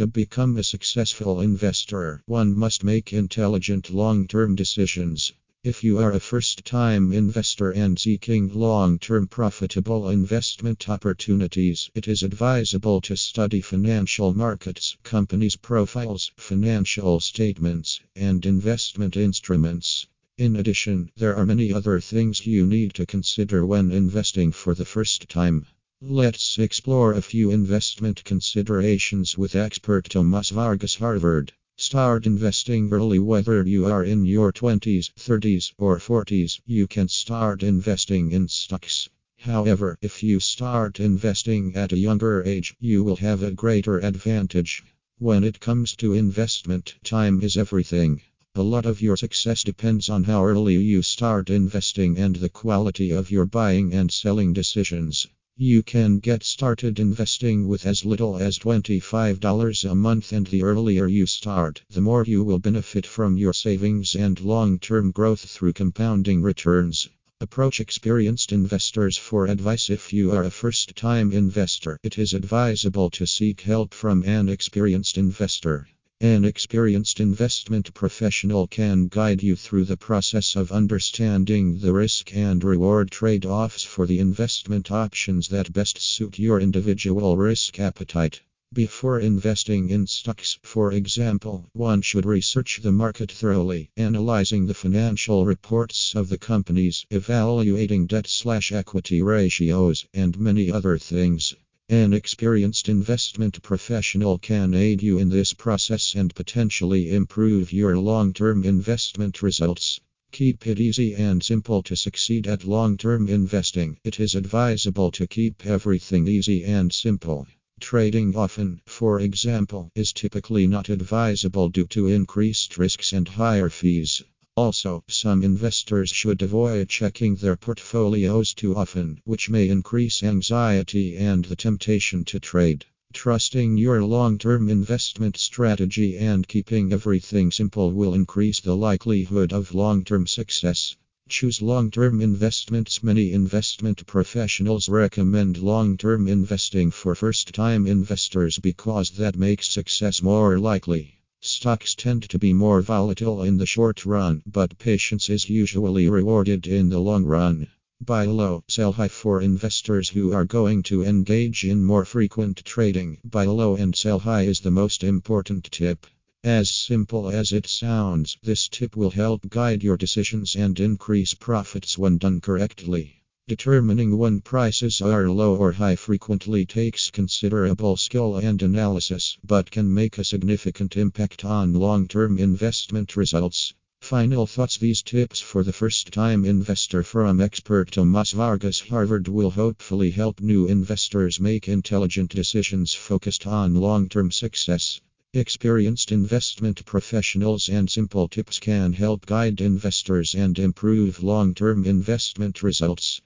[0.00, 5.34] To become a successful investor, one must make intelligent long term decisions.
[5.62, 12.08] If you are a first time investor and seeking long term profitable investment opportunities, it
[12.08, 20.06] is advisable to study financial markets, companies' profiles, financial statements, and investment instruments.
[20.38, 24.86] In addition, there are many other things you need to consider when investing for the
[24.86, 25.66] first time.
[26.02, 31.52] Let's explore a few investment considerations with expert Tomas Vargas, Harvard.
[31.76, 36.58] Start investing early whether you are in your 20s, 30s, or 40s.
[36.64, 39.10] You can start investing in stocks.
[39.40, 44.82] However, if you start investing at a younger age, you will have a greater advantage.
[45.18, 48.22] When it comes to investment, time is everything.
[48.54, 53.10] A lot of your success depends on how early you start investing and the quality
[53.10, 55.26] of your buying and selling decisions.
[55.62, 61.06] You can get started investing with as little as $25 a month, and the earlier
[61.06, 65.74] you start, the more you will benefit from your savings and long term growth through
[65.74, 67.10] compounding returns.
[67.42, 69.90] Approach experienced investors for advice.
[69.90, 74.48] If you are a first time investor, it is advisable to seek help from an
[74.48, 75.86] experienced investor.
[76.22, 82.62] An experienced investment professional can guide you through the process of understanding the risk and
[82.62, 88.42] reward trade offs for the investment options that best suit your individual risk appetite.
[88.70, 95.46] Before investing in stocks, for example, one should research the market thoroughly, analyzing the financial
[95.46, 101.54] reports of the companies, evaluating debt slash equity ratios, and many other things.
[101.90, 108.32] An experienced investment professional can aid you in this process and potentially improve your long
[108.32, 109.98] term investment results.
[110.30, 113.98] Keep it easy and simple to succeed at long term investing.
[114.04, 117.48] It is advisable to keep everything easy and simple.
[117.80, 124.22] Trading often, for example, is typically not advisable due to increased risks and higher fees.
[124.56, 131.44] Also, some investors should avoid checking their portfolios too often, which may increase anxiety and
[131.44, 132.84] the temptation to trade.
[133.12, 139.72] Trusting your long term investment strategy and keeping everything simple will increase the likelihood of
[139.72, 140.96] long term success.
[141.28, 143.04] Choose long term investments.
[143.04, 150.22] Many investment professionals recommend long term investing for first time investors because that makes success
[150.22, 151.19] more likely.
[151.42, 156.66] Stocks tend to be more volatile in the short run, but patience is usually rewarded
[156.66, 157.66] in the long run.
[157.98, 163.16] Buy low, sell high for investors who are going to engage in more frequent trading.
[163.24, 166.06] Buy low and sell high is the most important tip.
[166.44, 171.96] As simple as it sounds, this tip will help guide your decisions and increase profits
[171.96, 173.19] when done correctly.
[173.50, 179.92] Determining when prices are low or high frequently takes considerable skill and analysis, but can
[179.92, 183.74] make a significant impact on long term investment results.
[184.02, 189.50] Final thoughts These tips for the first time investor from expert Tomas Vargas Harvard will
[189.50, 195.00] hopefully help new investors make intelligent decisions focused on long term success.
[195.34, 202.62] Experienced investment professionals and simple tips can help guide investors and improve long term investment
[202.62, 203.20] results.